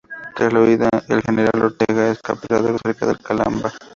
[0.35, 3.71] Tras la huida, el general Ortega es capturado cerca de Calanda.